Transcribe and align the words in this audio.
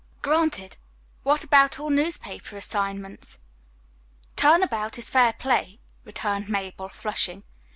"Granted. 0.23 0.77
What 1.21 1.43
about 1.43 1.77
all 1.77 1.91
newspaper 1.91 2.57
assignments?" 2.57 3.37
"Turn 4.35 4.63
about 4.63 4.97
is 4.97 5.11
fair 5.11 5.33
play," 5.33 5.79
returned 6.05 6.49
Mabel, 6.49 6.89
flushing. 6.89 7.43